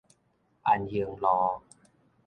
[0.63, 1.61] 安興路